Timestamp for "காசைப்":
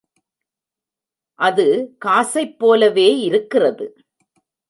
1.97-2.55